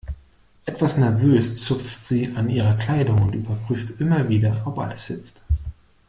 [0.65, 5.41] Etwas nervös zupft sie an ihrer Kleidung und überprüft immer wieder, ob alles sitzt.